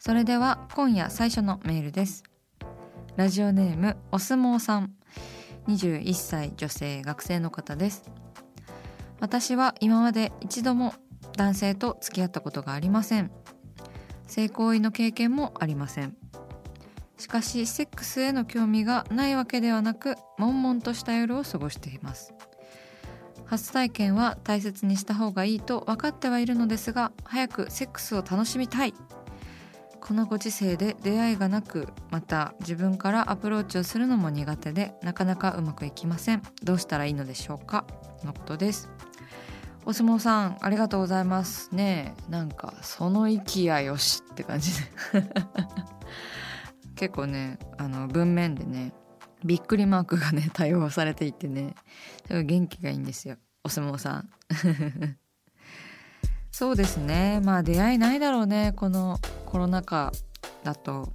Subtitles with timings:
[0.00, 2.22] それでは今夜最初のメールです。
[3.16, 4.92] ラジオネームお相撲さん。
[5.66, 8.08] 21歳女性学生の方です。
[9.18, 10.94] 私は今まで一度も
[11.36, 13.32] 男性と付き合ったことがありません。
[14.28, 16.16] 性行為の経験もありません。
[17.18, 22.32] しかしセックスへの興味がないわけではなく悶々とした夜を過ごしています。
[23.46, 28.94] 初体験は大切にした方がいいと分かってはいるのですが早くセックスを楽しみたい。
[30.00, 36.42] このご時世で出会いがなくまた自分からアプローチをするのも苦手でなかなかうまくいきません。
[36.62, 37.84] どうしたらいいのでしょうか？
[38.24, 38.88] のことです。
[39.84, 42.14] お相撲さんありがとうございますね。
[42.28, 44.86] なんかその息やよしって感じで。
[46.96, 48.92] 結構ねあの文面でね
[49.44, 51.74] びっくりマークがね対応されていてね。
[52.26, 53.36] すごい元気がいいんですよ。
[53.64, 54.30] お相撲さん。
[56.58, 57.40] そうですね。
[57.44, 58.72] まあ出会いないだろうね。
[58.74, 60.10] このコロナ禍
[60.64, 61.12] だと。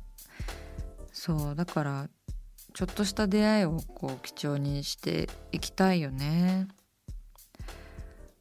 [1.11, 2.07] そうだから
[2.73, 6.69] ちょっとした出会いをこう貴重にしていきたいよね。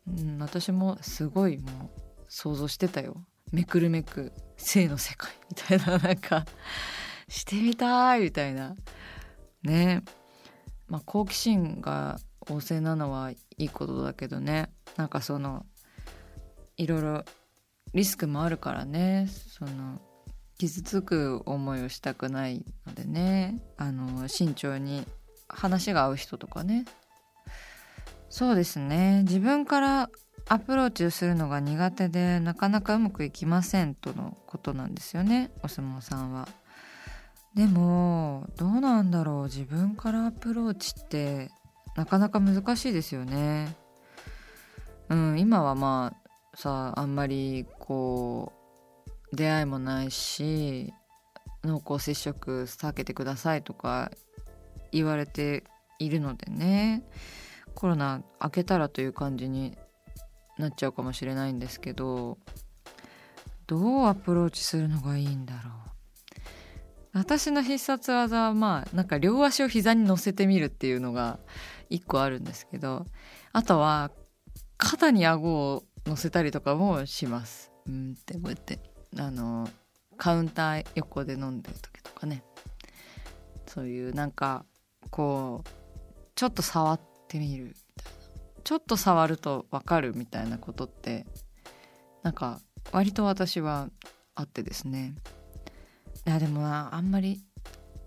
[0.07, 3.17] うん私もすごいもう想像してたよ。
[3.51, 5.33] めくるめく性の世界。
[5.51, 6.47] みたいななんか
[7.27, 8.77] してみたいみたいな。
[9.65, 10.05] ね。
[10.87, 14.71] まあ好奇心が旺盛なのはいいことだけどね。
[14.97, 15.67] なんかその
[16.77, 17.25] いろいろ
[17.95, 19.29] リスクもあるからね。
[19.29, 20.01] その
[20.59, 23.63] 傷つく思いをしたくないのでね。
[23.77, 25.07] あの慎重に
[25.49, 26.85] 話が合う人とかね。
[28.31, 29.23] そうですね。
[29.25, 30.11] 自分から
[30.49, 35.51] アプローチをするのが苦手でなかなかうまくいきませんとのことなんですよね。
[35.63, 36.49] お相撲さんは。
[37.55, 39.45] でもどうなんだろう。
[39.45, 41.51] 自分からアプローチって
[41.97, 43.75] なかなか難しいですよね。
[45.09, 46.22] うん今はまあ
[46.55, 48.53] さあんまりこ
[49.33, 50.93] う出会いもないし
[51.65, 54.11] 濃厚接触避けてくださいとか
[54.91, 55.65] 言われて
[55.99, 57.05] いるのでね。
[57.75, 59.77] コロナ明けたらという感じに
[60.59, 62.39] なっちゃうかもしれないんですけど
[63.67, 65.73] どうアプローチするのがいいんだろう。
[67.15, 71.39] 私の必殺技はまあなんか両足を膝に乗せてみるっていうのが
[71.91, 73.05] 一個あるんですけど
[73.53, 74.11] あとは
[74.79, 77.73] 肩に顎を乗せたりとかもします。
[77.87, 78.81] うんってこうやって
[79.19, 79.69] あの
[80.17, 82.43] カウンター横で飲んでる時とかね。
[83.67, 84.65] そういうなんか
[85.11, 85.69] こう
[86.35, 88.63] ちょっと触ってみるみたいな。
[88.65, 91.27] ちょっと触ると分かるみたいなことって
[92.23, 92.61] なんか
[92.93, 93.89] 割と私は
[94.35, 95.15] あってですね。
[96.27, 97.43] いやでもあんまり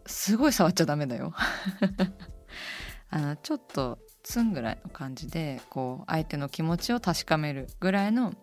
[0.06, 1.34] すごい触っちゃダメだよ。
[3.10, 8.34] あのちょっとツンぐらいの感じでこう相手の気持ちを確かめるぐらいの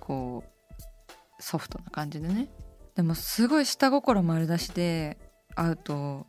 [0.00, 2.48] こうソフトな感じでね。
[2.94, 5.18] でもすごい下心丸出しで
[5.54, 6.26] 会うと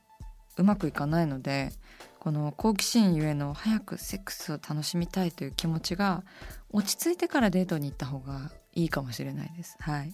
[0.58, 1.72] うまくいかないので
[2.20, 6.26] この好奇心ゆえの早くセックスを楽しみたいという気持ちが
[6.70, 9.78] 落ち着いてからデートに行った方がいいかもしれないです。
[9.80, 10.14] はい。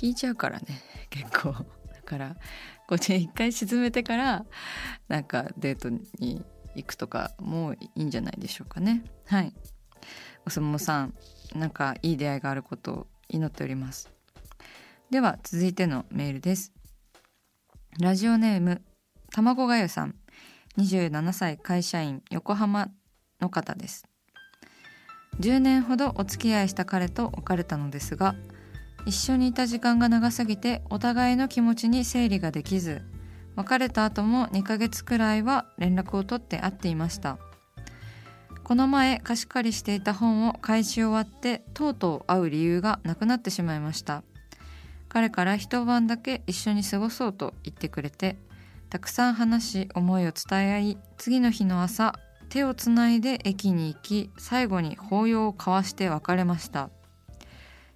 [0.00, 0.80] 引いちゃうからね
[1.10, 1.52] 結構。
[1.52, 2.36] だから
[2.86, 4.44] こっちに一回沈めてから
[5.08, 9.04] なんかデートに行くとかもいいんじゃないでしょうかね。
[9.26, 9.54] はい。
[10.46, 11.14] お相撲さん
[11.54, 14.10] なんかいい出会いがあることを祈っております。
[15.10, 16.72] では続いてのメールです。
[18.00, 18.82] ラジオネーム
[19.30, 20.14] たまごがゆさん。
[20.78, 22.88] 27歳会社員横浜
[23.40, 24.06] の方です。
[25.40, 28.34] 10年ほどお付き合いした彼と別れたのですが
[29.06, 33.02] 一緒にいた時間が長すぎてお互いの気持ちに整理ができず
[33.56, 37.38] 別れた後も2ヶ月くらいは連絡を取って会っていました。
[38.64, 44.22] この前貸し借りしていた本を返し終わってとうとう会う理由がなくなってしまいました。
[45.08, 48.38] 彼から一晩だけ一緒に過ごそうと言ってくれて
[48.88, 52.14] たくさん話し思いを伝え合い次の日の朝
[52.48, 56.88] 手をつないで駅に行き最後に抱擁を交わして別れました。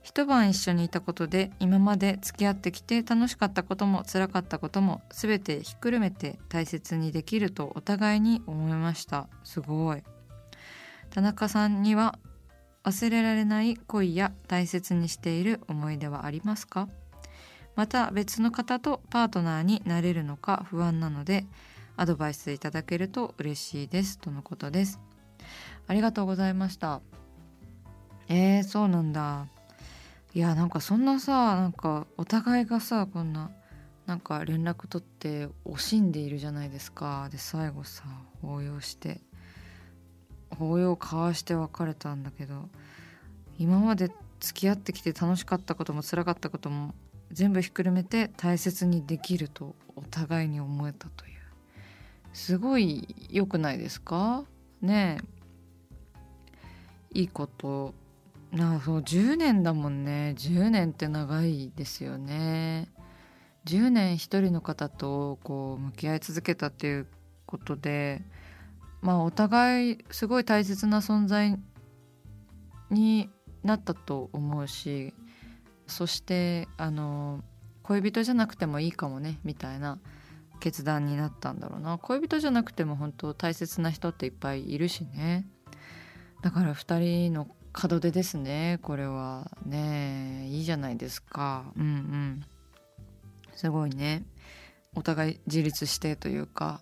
[0.07, 9.27] 一晩一緒にいたことで今まで付き合ってきて楽しかったことも辛かったことも全てひっくるめて大切にできるとお互いに思いました。
[9.43, 10.05] すごい。
[11.11, 12.21] 田中さんには
[12.85, 16.89] 忘れられない恋や大切にしている思い出はありますか？
[17.75, 21.47] また別の方とパートナーになれるのか不安なので
[21.97, 25.01] アドバイスいただけると嬉しいですとのことです。
[25.89, 27.01] ありがとうございました。
[28.29, 29.49] えー、そうなんだ。
[30.35, 33.51] いやなんかそんなさなんかお互いがさこんな
[34.07, 37.29] なんか連絡取って惜しんでいるじゃないですか。
[37.33, 38.05] で最後さ
[38.43, 39.21] 抱擁して
[40.51, 42.69] 抱擁交わして別れたんだけど
[43.59, 46.95] 今まで付き合ってきて楽しかったことも辛かったことも
[47.33, 51.33] 全部ひっくるめて大切にできるとお互いに思えたという。
[52.33, 54.45] すごい良くないですか？
[54.83, 55.19] ね
[57.13, 57.95] いいこと
[58.53, 60.35] なそう10年だもんね。
[60.37, 62.89] 10年って長いですよね。
[63.67, 67.07] 10年一人の方とこう向き合い続けたっていう
[67.47, 68.23] ことで
[69.03, 71.59] まあお互いすごい大切な存在
[72.91, 73.29] に
[73.65, 75.13] なったと思うし
[75.89, 77.43] そしてあの
[77.83, 79.99] 恋人じゃなくてもいいかもねみたいな
[80.61, 81.99] 決断になったんだろうな。
[81.99, 85.47] 恋人じゃなくても本当大切な人っていっぱいいるしね。
[86.43, 87.49] だから2人の
[87.83, 89.51] 門出ですねこれは。
[89.65, 91.65] ねいいじゃないですか。
[91.77, 92.43] うんうん。
[93.55, 94.25] すごいね。
[94.95, 96.81] お互い自立してというか。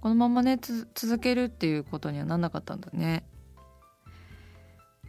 [0.00, 0.58] このままね
[0.94, 3.26] 続けるっていうことにはなんなかったんだね。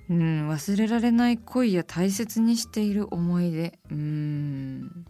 [0.09, 3.77] うん忘れられない恋や大切にしている思い出。
[3.91, 5.05] うん。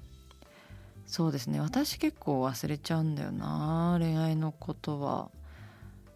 [1.06, 1.62] そうですね。
[1.62, 5.31] 私結構忘れちゃうんだよな恋愛のことは。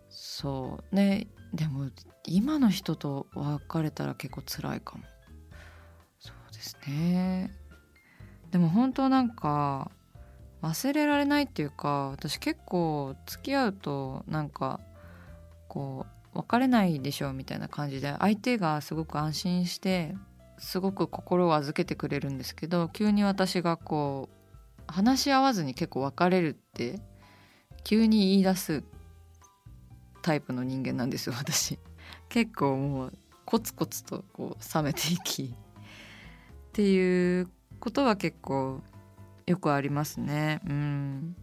[0.09, 0.95] そう。
[0.95, 1.89] ねでも
[2.25, 5.03] 今の人と別れたら結構辛いかも。
[6.19, 7.51] そうですね。
[8.51, 9.91] でも本当なんか
[10.61, 14.79] 忘れられないっていうか私結構付き合うとなんか
[15.67, 20.15] こう別れないでしょみたいな感じで相手がすごく安心して
[20.59, 26.99] すごく心を預けてくれるんですけど急に私がこう話し合わずに結構別れるって
[27.83, 28.83] 急に言い出す
[30.21, 31.79] タイプの人間なんですよ私。
[32.29, 33.13] 結構もう
[33.45, 35.47] コツコツとこう冷めていきっ
[36.71, 37.49] ていう
[37.79, 38.81] ことは結構
[39.45, 40.61] よくありますね。
[40.65, 41.35] うん。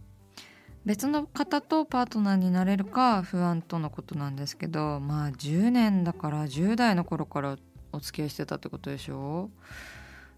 [0.85, 7.57] 別の方とパートナーになれるか不安とのことなんですけどまあ10年だから10代の頃から
[7.91, 9.49] お付き合いしてたってことでしょ？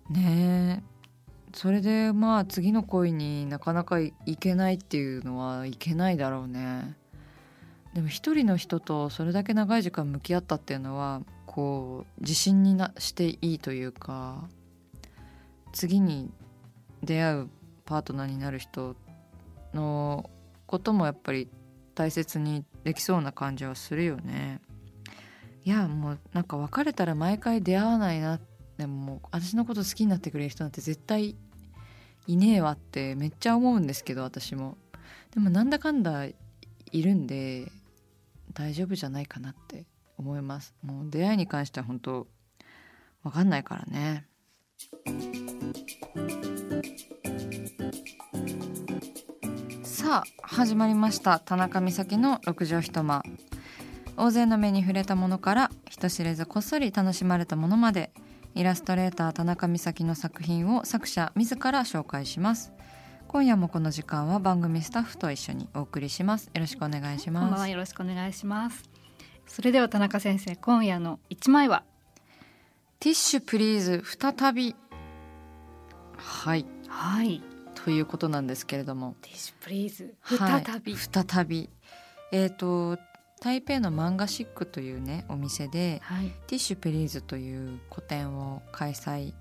[0.10, 0.92] ねえ。
[1.54, 6.96] それでまあ次の恋になかなかいけないっていうのはいけないだろうね。
[7.94, 14.48] でも一人の人とそれだけ長い時間向き合ったっていうのはこう自信になしていいというか
[15.74, 16.32] 次に
[17.04, 17.50] 出会う
[17.86, 18.96] パートナーになる人
[19.74, 20.30] の
[20.66, 21.50] こともやっぱり
[21.96, 24.62] 大切にできそうな感じはするよね。
[25.64, 28.40] いやもうなんか別れたら毎回出会わないな
[28.78, 31.36] でももう私のこと好きになってくれる人なんて絶対
[32.26, 34.78] いねえわってめっちゃ思うんですけど私も。
[35.34, 36.36] でもなんだかんだい
[36.94, 37.72] るんで
[38.52, 39.86] 大丈夫じゃないかなって
[40.18, 40.76] 思います。
[40.82, 42.28] もう出会いに関しては本当
[43.24, 44.28] わかんないからね。
[49.84, 51.40] さあ始まりました。
[51.40, 53.24] 田中美咲の六畳一間。
[54.18, 58.12] 大勢の目に触れたものから人知れずこっそり楽しまれたものまで
[58.54, 62.74] イラストレーター田中美咲の作品を作者自ら紹介します。
[63.32, 66.48] 今夜もこの時間は番組スタッフと一緒にお送りします。
[66.54, 67.44] よろしくお願いします。
[67.46, 67.68] こんばんは。
[67.70, 68.84] よろしくお願いします。
[69.48, 71.86] それでは田中先生今夜の一枚は？
[73.00, 74.76] ティッシュプリーズ再び。
[76.18, 76.66] はい。
[76.90, 77.42] はい。
[77.74, 79.16] ということなんですけれども。
[79.22, 80.64] ティッシュプリーズはい。
[80.66, 80.98] 再び。
[80.98, 81.70] 再び。
[82.34, 82.98] えっ、と
[83.40, 86.34] 台北の漫画シックというねお店ではい。
[86.48, 89.32] ティッシュプリーズという個展を開催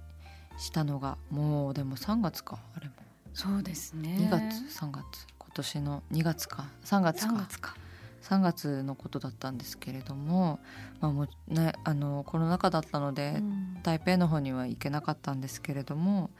[0.59, 2.93] したのがもうでも3月かあれも
[3.35, 4.17] そうですね。
[4.19, 4.43] 2月
[4.81, 6.69] 3月今年の2月か。
[6.85, 7.35] 3月か。
[7.35, 7.75] 3月か。
[8.23, 10.61] 3月のことだったんですけれども,、
[11.01, 13.71] まあもうね、あのコロナ禍だったので、うん。
[13.83, 16.31] 台北の方には行けなかったんですけれども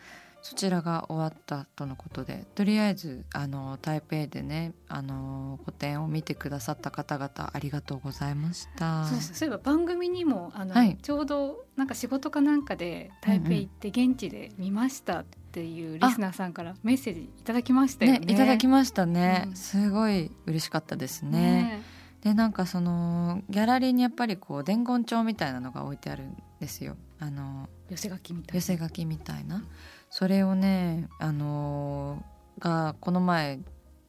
[0.43, 9.07] そちらが終わったとのことでとりあえずあの台北でねあの個展を見てくださった方々ありがとうございました。
[9.07, 10.97] そうそういえば番組にもあの、はい。
[11.03, 18.19] ちょうどなんか仕事かなんかで台北行って現地で見ましたっていうリスナーさんからメッセージいただきましたよね。
[18.21, 19.57] ねいただきましたね、うん。
[19.57, 21.41] すごい嬉しかったですね。
[21.41, 21.83] ね。
[22.23, 26.97] でなんかそのギャラリーにやっぱりこう伝言帳みたいなのが置いてあるんですよ。
[27.19, 29.65] あの寄せ書きみたい寄せ書きみたいな。
[30.11, 33.61] それをねあのーがこの前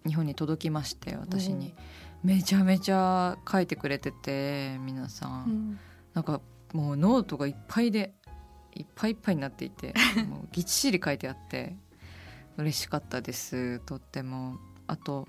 [0.06, 1.74] 日本に届きまして私に。
[2.24, 5.80] めちゃめちゃ書いてくれてて皆さん、な、うん。
[6.14, 6.42] なんか
[6.74, 8.14] もうノートがいっぱいで
[8.74, 9.94] いっぱいいっぱいになっていて
[10.28, 11.76] もうぎっしり書いてあって
[12.58, 14.60] 嬉しかったですとっても。
[14.88, 15.26] あと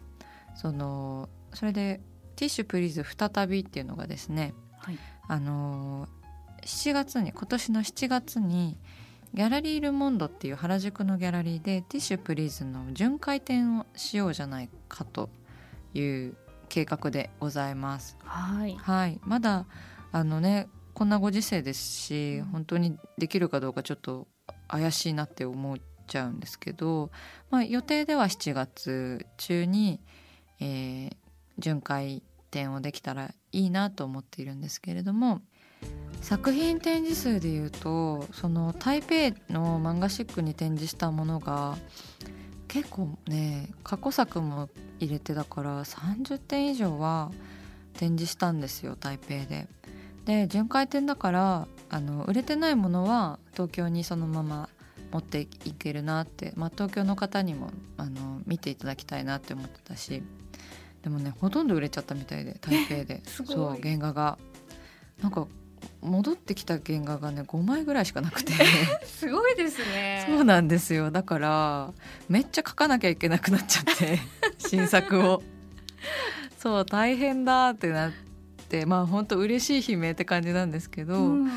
[0.56, 2.00] そのそれで
[2.34, 4.98] 「ティッシュプリーズ再び」っていうのがですねはい。
[5.28, 6.08] あの
[6.62, 8.76] 7月に今年の7月に
[9.34, 15.30] ギャラリー・ル・モンドっていう原宿のギャラリーでティッシュプリーズの巡回展をしようじゃないかと
[15.94, 16.36] いう
[16.68, 18.16] 計画でございます。
[18.24, 18.76] はい。
[18.76, 19.66] はい、まだ
[20.10, 20.68] あのね
[21.02, 24.28] こんなご時世ですし、うん本当にできるかどうかちょっと
[24.68, 27.10] 怪しいなって思っちゃうんですけど、
[27.50, 29.98] まあ、予定では7月中に、
[30.60, 31.16] えー
[31.58, 35.42] 巡回展をできたらいいなと思っているんですけれども
[36.22, 39.14] 作品展示数でいうとその台北
[39.52, 41.76] の漫画シックに展示したものが
[42.68, 47.30] 結構ね過去作も入れてだから30点以上は
[47.94, 49.68] 展示したんですよ台北で。
[50.24, 54.68] で巡回展だからあの売れてないものは東京にそのまま
[55.10, 60.22] 持っていけるなって、まあ、東京の方にもあの見ていただきたいなって思ってたし
[61.02, 63.22] でもねほとんど売れちゃったみたいで台北で。
[63.26, 64.38] そう原画が。
[65.20, 65.46] なんか
[66.00, 68.52] 戻ってきた原画がね5枚ぐらいしかなくて。
[69.04, 70.24] すごいですね。
[70.30, 71.10] そうなんですよ。
[71.10, 71.92] だから
[72.28, 74.20] めっちゃ描かなきゃいけなくなっちゃって
[74.58, 75.42] 新作を。
[76.58, 78.12] そう大変だってなっ
[78.72, 81.50] てまあ本当嬉しい悲鳴って感じなんですけど、うん。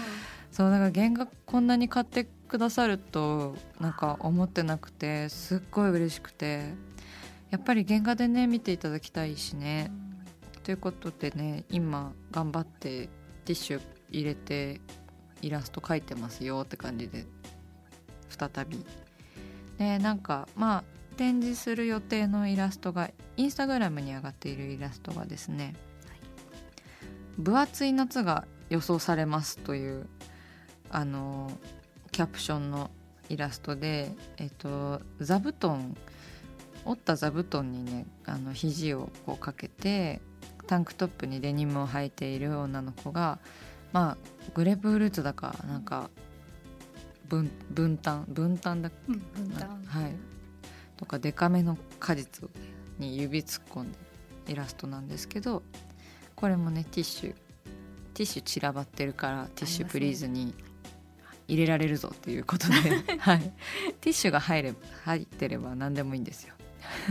[0.51, 6.73] そうだから原画こんなに買ってくださるとなんか思ってなくてすっごい嬉しくて
[7.49, 9.91] やっぱり原画でね見ていただきたいしね
[10.63, 13.09] ということでね今頑張って
[13.43, 14.79] ティッシュ入れて
[15.41, 17.25] イラスト描いてますよって感じで
[18.29, 18.85] 再び。
[19.77, 20.83] でなんかまあ
[21.17, 25.75] 展示する予定のイラストがインスタグラムに上がっているイラストがですね
[27.37, 30.07] 「分厚い夏が予想されます」という
[30.89, 31.51] あの
[32.11, 32.91] キャプションの
[33.29, 35.95] イラストでえっと座布団
[36.85, 40.21] 折った座布団にねあの肘をこうかけて
[40.67, 43.39] タンクトップにデニムを履いている女の子が
[43.91, 44.17] まあ
[44.53, 46.09] グレープフルーツだかなんか
[47.27, 49.83] 分分担分担だうん分担。
[49.85, 50.15] はい。
[50.97, 52.49] とかデカめの果実を
[52.99, 53.97] に指突っ込んで
[54.47, 55.63] イラストなんですけど
[56.45, 60.53] これもねティッシュティッシュ散らばってるからティッシュプリーズに
[61.47, 62.75] 入れられるぞっていうことで、
[63.17, 63.39] はい、
[63.99, 66.53] ティッシュが入れば入ってれば何でもいいんですよ。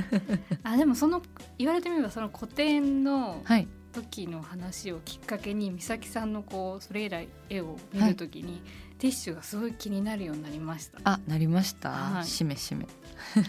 [0.62, 1.20] あでもその
[1.58, 8.62] 言われてみればその個展のはい、時の話をきっかけに美咲さんのこうそれ以来絵を見るときに、
[8.98, 11.00] ティッシュがすごい気になるようになりました。
[11.02, 12.24] あなりました、はい。
[12.24, 12.86] しめしめ。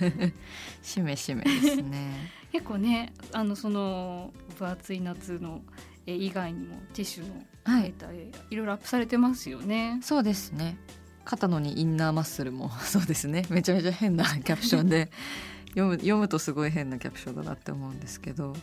[0.81, 2.31] しめしめですね。
[2.55, 5.61] 結構ねあのその分厚い夏の
[6.07, 7.35] 絵以外にもティッシュの
[7.65, 7.87] はい。
[7.87, 9.99] 描いた絵、い、ろいろアップされてますよね。
[10.01, 10.77] そうですね。
[11.25, 13.45] 肩のにインナーマッスルもそうですね。
[13.51, 15.11] めちゃめちゃ変なキャプションで
[15.75, 18.55] 読む読むとすごい変なキャプションだなって思うんですけど。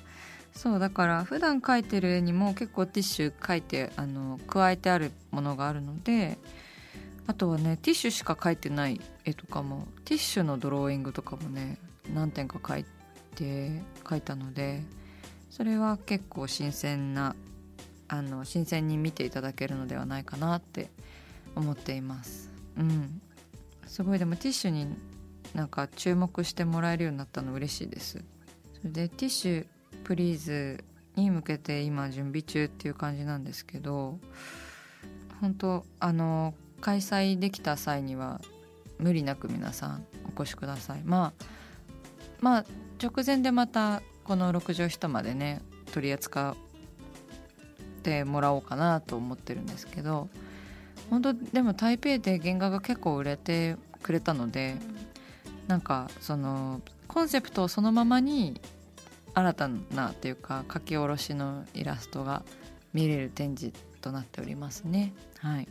[0.54, 6.38] そうだから普段描いてる絵にも結構ティッシュ描いてあの加えてあるものがあるので
[7.26, 11.78] あとはねティッシュしか描いてない絵とかもティッシュのドローイングとかもね
[12.14, 12.84] 何点か描い
[13.32, 14.82] って描いたので
[15.50, 17.34] それは結構新鮮な
[18.08, 20.90] あの新鮮に見ていただけるのではないかなって
[21.56, 22.50] 思っています。
[22.76, 23.22] うん、
[23.86, 24.86] すごいでもティッシュに
[25.54, 28.22] なんか注目してもらえるようになったの嬉しいです。
[28.74, 29.66] それでティッシュ
[30.04, 30.84] プリーズ
[31.16, 34.18] に向けて今準備中っていう感じなんですけど
[35.40, 38.40] 本当あの開催できた際には
[38.98, 41.02] 無理なく皆さんお越しください。
[41.04, 41.44] まあ
[42.40, 42.64] まあ
[43.02, 45.60] 直前でまたこの6畳一間でね
[45.92, 50.28] 取り扱ってもらおうかなと思ってるんですけど
[51.10, 54.76] 本当でも台北で原画が結構売れてくれたので
[55.66, 58.60] なんかそのコンセプトをそのままに
[59.34, 62.42] 新たなっていうか書き下ろしのイラストが
[62.92, 65.12] 見れる展示となっておりますね。
[65.38, 65.68] はい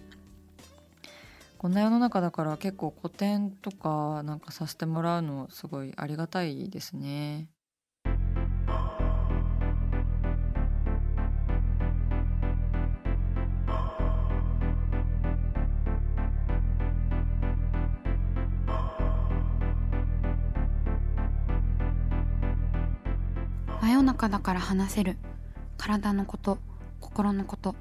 [1.62, 7.50] こんな世の中だから結構個展とかなんかさせてもらうのすごいありがたいですね。
[23.82, 25.18] 真夜中だから話せる。
[25.78, 26.58] 体のこと
[27.00, 27.76] 心のこと。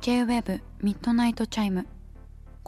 [0.00, 1.86] J-WAVE ミッドナイトチャイム。